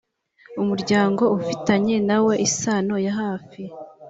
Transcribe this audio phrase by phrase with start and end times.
[0.61, 3.61] umuryango ufitanye nawe isano ya hafi